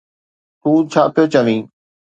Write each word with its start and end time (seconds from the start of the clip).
تون 0.61 0.75
ڇا 0.91 1.03
پيو 1.13 1.23
چوين؟ 1.33 1.59